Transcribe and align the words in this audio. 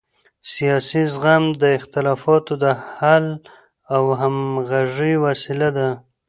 سیاسي 0.53 1.01
زغم 1.13 1.43
د 1.61 1.63
اختلافاتو 1.79 2.53
د 2.63 2.65
حل 2.93 3.27
او 3.95 4.03
همغږۍ 4.19 5.13
وسیله 5.25 5.69
ده 5.77 5.89